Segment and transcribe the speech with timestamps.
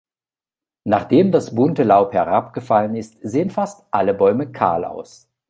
[0.83, 5.29] Nachdem das bunte Laub herabgefallen ist, sehen fast alle Bäume kahl aus.